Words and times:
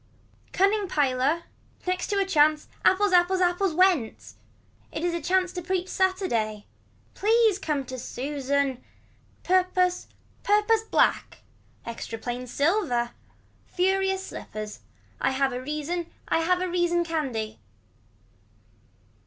Cunning 0.51 0.87
piler. 0.87 1.43
Next 1.85 2.07
to 2.07 2.17
a 2.17 2.25
chance. 2.25 2.67
Apples. 2.83 3.13
Apples. 3.13 3.39
Apples 3.39 3.75
went. 3.75 4.33
It 4.91 5.03
was 5.03 5.13
a 5.13 5.21
chance 5.21 5.53
to 5.53 5.61
preach 5.61 5.89
Saturday. 5.89 6.65
Please 7.13 7.59
come 7.59 7.85
to 7.85 7.99
Susan. 7.99 8.83
Purpose 9.43 10.07
purpose 10.41 10.81
black. 10.81 11.43
Extra 11.85 12.17
plain 12.17 12.47
silver. 12.47 13.11
Furious 13.67 14.25
slippers. 14.25 14.79
Have 15.21 15.53
a 15.53 15.61
reason. 15.61 16.07
Have 16.29 16.61
a 16.63 16.67
reason 16.67 17.03
candy. 17.03 17.59